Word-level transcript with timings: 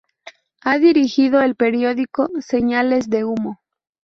Ha 0.61 0.79
dirigido 0.79 1.41
el 1.43 1.53
periódico 1.55 2.27
"Señales 2.39 3.07
de 3.07 3.23
humo". 3.23 3.59